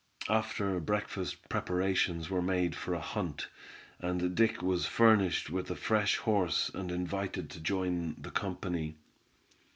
[0.29, 3.49] After breakfast preparations were made for a hunt,
[3.99, 8.95] and Dick was furnished with a fresh horse, and invited to join the company.